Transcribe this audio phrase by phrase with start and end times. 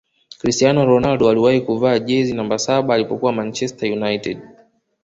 [0.39, 4.39] cristiano ronaldo aliwahi kuvaa jezi namba saba alipokuwa manchezter united